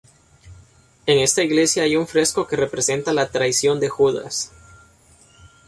[1.05, 4.51] En esta iglesia hay un fresco que representa la traición de Judas.